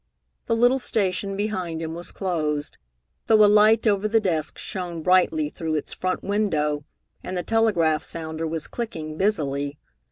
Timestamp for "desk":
4.19-4.57